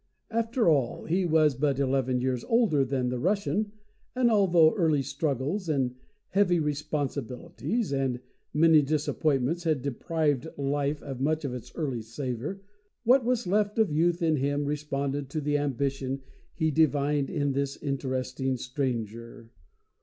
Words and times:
After 0.31 0.67
all, 0.67 1.05
he 1.05 1.25
was 1.25 1.53
but 1.53 1.77
eleven 1.77 2.21
years 2.21 2.43
older 2.45 2.83
than 2.83 3.09
the 3.09 3.19
Russian, 3.19 3.71
and, 4.15 4.31
although 4.31 4.73
early 4.73 5.03
struggles 5.03 5.69
and 5.69 5.93
heavy 6.29 6.59
responsibilities 6.59 7.93
and 7.93 8.19
many 8.51 8.81
disappointments 8.81 9.63
had 9.63 9.83
deprived 9.83 10.47
life 10.57 11.03
of 11.03 11.21
much 11.21 11.45
of 11.45 11.53
its 11.53 11.71
early 11.75 12.01
savor, 12.01 12.63
what 13.03 13.23
was 13.23 13.45
left 13.45 13.77
of 13.77 13.91
youth 13.91 14.23
in 14.23 14.37
him 14.37 14.65
responded 14.65 15.29
to 15.29 15.39
the 15.39 15.59
ambition 15.59 16.23
he 16.55 16.71
divined 16.71 17.29
in 17.29 17.51
this 17.51 17.77
interesting 17.77 18.57
stranger. 18.57 19.51